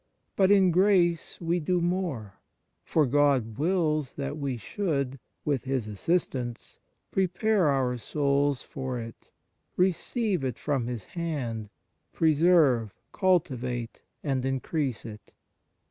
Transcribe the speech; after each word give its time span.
But 0.35 0.49
in 0.49 0.71
grace 0.71 1.39
we 1.39 1.59
do 1.59 1.79
more; 1.79 2.39
for 2.83 3.05
God 3.05 3.59
wills 3.59 4.15
that 4.15 4.35
we 4.35 4.57
should 4.57 5.19
with 5.45 5.65
His 5.65 5.87
assistance 5.87 6.79
prepare 7.11 7.67
our 7.69 7.99
souls 7.99 8.63
for 8.63 8.99
it, 8.99 9.29
receive 9.77 10.43
it 10.43 10.57
from 10.57 10.87
His 10.87 11.03
hand, 11.03 11.69
preserve, 12.13 12.95
cultivate, 13.13 14.01
and 14.23 14.43
increase 14.43 15.05
it. 15.05 15.33